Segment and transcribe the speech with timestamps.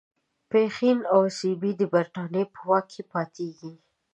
[0.49, 3.73] پښین او سیبی د برټانیې په واک کې پاتیږي.